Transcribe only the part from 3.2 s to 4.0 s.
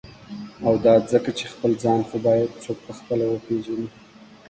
وپیژني.